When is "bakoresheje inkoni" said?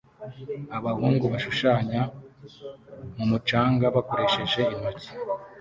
3.95-5.05